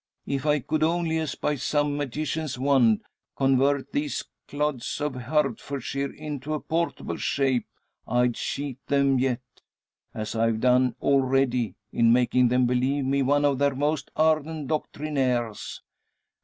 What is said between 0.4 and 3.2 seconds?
I could only, as by some magician's wand,